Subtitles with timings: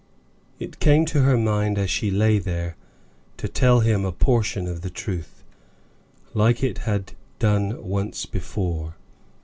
[0.57, 2.75] It came to her mind, as she lay there,
[3.37, 5.43] to tell him a portion of the truth,
[6.33, 8.95] like it had done once before.